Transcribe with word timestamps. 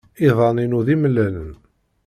Iḍan-inu 0.27 0.79
d 0.85 0.87
imellalen. 0.95 1.51